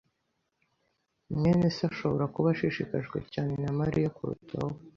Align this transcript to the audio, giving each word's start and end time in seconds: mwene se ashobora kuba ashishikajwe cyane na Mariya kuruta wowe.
mwene 1.35 1.65
se 1.75 1.81
ashobora 1.91 2.25
kuba 2.33 2.47
ashishikajwe 2.53 3.17
cyane 3.33 3.53
na 3.63 3.71
Mariya 3.79 4.13
kuruta 4.15 4.53
wowe. 4.61 4.77